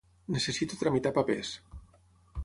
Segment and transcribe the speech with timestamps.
[0.35, 1.51] Necessito tramitar papers.